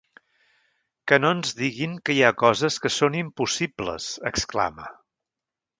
[1.11, 4.93] Que no ens diguin que hi ha coses que són impossibles, exclama.